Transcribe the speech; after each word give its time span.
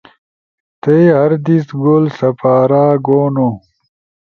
تھئی 0.81 1.03
ہر 1.15 1.31
دیس 1.45 1.65
گول 1.81 2.05
سپارا 2.19 2.85
گونو 3.05 3.49